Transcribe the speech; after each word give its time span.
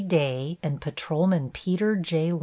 Day 0.07 0.57
and 0.63 0.81
Patrolman 0.81 1.51
Peter 1.51 1.95
J. 1.95 2.33